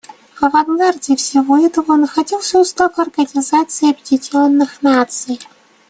В 0.35 0.43
авангарде 0.45 1.15
всего 1.15 1.59
этого 1.63 1.95
находился 1.95 2.57
Устав 2.57 2.97
Организации 2.97 3.91
Объединенных 3.91 4.81
Наций. 4.81 5.37